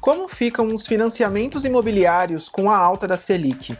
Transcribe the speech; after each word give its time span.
Como 0.00 0.28
ficam 0.28 0.74
os 0.74 0.86
financiamentos 0.86 1.64
imobiliários 1.64 2.48
com 2.48 2.70
a 2.70 2.76
alta 2.76 3.06
da 3.06 3.16
Selic? 3.16 3.76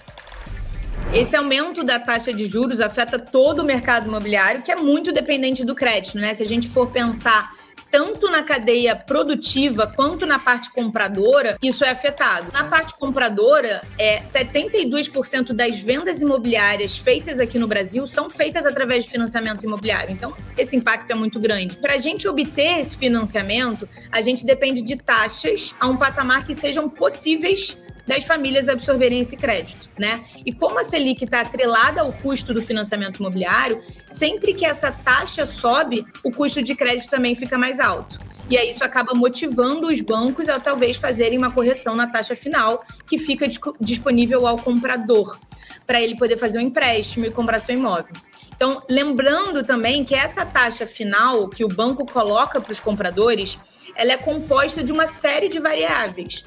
Esse 1.13 1.37
aumento 1.37 1.85
da 1.85 1.99
taxa 1.99 2.33
de 2.33 2.47
juros 2.47 2.81
afeta 2.81 3.19
todo 3.19 3.59
o 3.59 3.65
mercado 3.65 4.07
imobiliário, 4.07 4.63
que 4.63 4.73
é 4.73 4.77
muito 4.77 5.13
dependente 5.13 5.65
do 5.65 5.75
crédito, 5.75 6.17
né? 6.19 6.33
Se 6.33 6.43
a 6.43 6.47
gente 6.47 6.69
for 6.69 6.91
pensar 6.91 7.53
tanto 7.93 8.31
na 8.31 8.43
cadeia 8.43 8.97
produtiva 8.97 9.87
quanto 9.87 10.25
na 10.25 10.39
parte 10.39 10.73
compradora, 10.73 11.59
isso 11.63 11.85
é 11.85 11.91
afetado. 11.91 12.51
Na 12.51 12.65
parte 12.65 12.95
compradora, 12.95 13.83
é 13.99 14.21
72% 14.21 15.53
das 15.53 15.79
vendas 15.79 16.23
imobiliárias 16.23 16.97
feitas 16.97 17.39
aqui 17.39 17.59
no 17.59 17.69
Brasil 17.69 18.07
são 18.07 18.31
feitas 18.31 18.65
através 18.65 19.05
de 19.05 19.11
financiamento 19.11 19.65
imobiliário. 19.65 20.11
Então, 20.11 20.35
esse 20.57 20.75
impacto 20.75 21.11
é 21.11 21.15
muito 21.15 21.39
grande. 21.39 21.77
Para 21.77 21.95
a 21.95 21.99
gente 21.99 22.27
obter 22.27 22.81
esse 22.81 22.97
financiamento, 22.97 23.87
a 24.11 24.23
gente 24.23 24.47
depende 24.47 24.81
de 24.81 24.97
taxas 24.97 25.75
a 25.79 25.87
um 25.87 25.97
patamar 25.99 26.47
que 26.47 26.55
sejam 26.55 26.89
possíveis 26.89 27.77
das 28.07 28.25
famílias 28.25 28.69
absorverem 28.69 29.21
esse 29.21 29.37
crédito, 29.37 29.89
né? 29.99 30.25
E 30.45 30.53
como 30.53 30.79
a 30.79 30.85
Selic 30.85 31.25
está 31.25 31.41
atrelada 31.41 32.01
ao 32.01 32.13
custo 32.13 32.53
do 32.53 32.63
financiamento 32.63 33.19
imobiliário, 33.19 33.83
sempre 34.07 34.55
que 34.55 34.65
essa 34.65 34.91
taxa 34.91 35.47
sobe, 35.47 36.05
o 36.25 36.31
custo 36.31 36.63
de 36.63 36.75
crédito 36.75 37.09
também 37.09 37.35
fica 37.35 37.57
mais 37.57 37.79
alto. 37.79 38.19
E 38.51 38.57
aí 38.59 38.71
isso 38.71 38.85
acaba 38.85 39.15
motivando 39.15 39.87
os 39.87 40.01
bancos 40.01 40.49
a 40.49 40.59
talvez 40.59 40.97
fazerem 40.97 41.39
uma 41.39 41.51
correção 41.51 41.95
na 41.95 42.09
taxa 42.09 42.35
final 42.35 42.85
que 43.07 43.19
fica 43.19 43.47
disponível 43.81 44.47
ao 44.47 44.59
comprador, 44.59 45.39
para 45.87 46.01
ele 46.01 46.17
poder 46.17 46.37
fazer 46.37 46.59
um 46.59 46.63
empréstimo 46.63 47.27
e 47.27 47.31
comprar 47.31 47.61
seu 47.61 47.75
imóvel. 47.75 48.13
Então, 48.55 48.83
lembrando 48.89 49.65
também 49.65 50.05
que 50.05 50.15
essa 50.15 50.45
taxa 50.45 50.87
final 50.87 51.49
que 51.49 51.65
o 51.65 51.69
banco 51.69 52.05
coloca 52.05 52.61
para 52.61 52.73
os 52.73 52.79
compradores, 52.79 53.59
ela 53.97 54.13
é 54.13 54.17
composta 54.17 54.85
de 54.85 54.93
uma 54.93 55.09
série 55.09 55.49
de 55.49 55.59
variáveis 55.59 56.45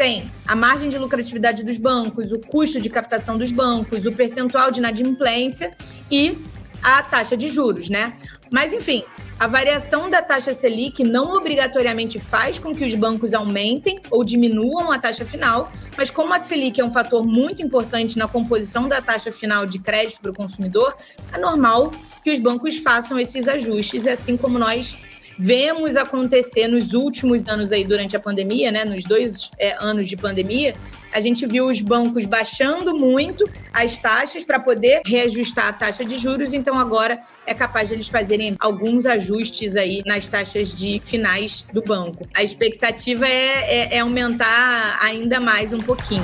tem 0.00 0.32
a 0.46 0.56
margem 0.56 0.88
de 0.88 0.96
lucratividade 0.96 1.62
dos 1.62 1.76
bancos, 1.76 2.32
o 2.32 2.38
custo 2.38 2.80
de 2.80 2.88
captação 2.88 3.36
dos 3.36 3.52
bancos, 3.52 4.06
o 4.06 4.12
percentual 4.12 4.70
de 4.70 4.78
inadimplência 4.78 5.76
e 6.10 6.38
a 6.82 7.02
taxa 7.02 7.36
de 7.36 7.50
juros, 7.50 7.90
né? 7.90 8.16
Mas, 8.50 8.72
enfim, 8.72 9.04
a 9.38 9.46
variação 9.46 10.08
da 10.08 10.22
taxa 10.22 10.54
Selic 10.54 11.04
não 11.04 11.34
obrigatoriamente 11.34 12.18
faz 12.18 12.58
com 12.58 12.74
que 12.74 12.82
os 12.82 12.94
bancos 12.94 13.34
aumentem 13.34 14.00
ou 14.10 14.24
diminuam 14.24 14.90
a 14.90 14.98
taxa 14.98 15.26
final, 15.26 15.70
mas 15.98 16.10
como 16.10 16.32
a 16.32 16.40
Selic 16.40 16.80
é 16.80 16.84
um 16.84 16.90
fator 16.90 17.22
muito 17.22 17.60
importante 17.60 18.16
na 18.16 18.26
composição 18.26 18.88
da 18.88 19.02
taxa 19.02 19.30
final 19.30 19.66
de 19.66 19.78
crédito 19.78 20.18
para 20.22 20.30
o 20.30 20.34
consumidor, 20.34 20.96
é 21.30 21.36
normal 21.36 21.92
que 22.24 22.32
os 22.32 22.38
bancos 22.38 22.78
façam 22.78 23.20
esses 23.20 23.46
ajustes, 23.46 24.06
assim 24.06 24.34
como 24.38 24.58
nós 24.58 24.96
vemos 25.40 25.96
acontecer 25.96 26.68
nos 26.68 26.92
últimos 26.92 27.48
anos 27.48 27.72
aí 27.72 27.82
durante 27.82 28.14
a 28.14 28.20
pandemia, 28.20 28.70
né, 28.70 28.84
nos 28.84 29.06
dois 29.06 29.50
é, 29.58 29.74
anos 29.80 30.06
de 30.06 30.14
pandemia, 30.14 30.74
a 31.10 31.18
gente 31.18 31.46
viu 31.46 31.66
os 31.66 31.80
bancos 31.80 32.26
baixando 32.26 32.94
muito 32.94 33.48
as 33.72 33.96
taxas 33.96 34.44
para 34.44 34.60
poder 34.60 35.00
reajustar 35.06 35.68
a 35.68 35.72
taxa 35.72 36.04
de 36.04 36.18
juros, 36.18 36.52
então 36.52 36.78
agora 36.78 37.18
é 37.46 37.54
capaz 37.54 37.88
de 37.88 37.94
eles 37.94 38.08
fazerem 38.08 38.54
alguns 38.60 39.06
ajustes 39.06 39.76
aí 39.76 40.02
nas 40.04 40.28
taxas 40.28 40.74
de 40.74 41.00
finais 41.06 41.66
do 41.72 41.82
banco. 41.82 42.28
A 42.34 42.42
expectativa 42.42 43.26
é, 43.26 43.94
é, 43.94 43.96
é 43.96 44.00
aumentar 44.00 44.98
ainda 45.02 45.40
mais 45.40 45.72
um 45.72 45.78
pouquinho. 45.78 46.22